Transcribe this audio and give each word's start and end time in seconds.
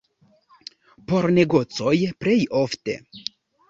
Por 1.13 1.29
negocoj 1.37 1.95
plej 2.25 2.43
ofte. 2.67 3.03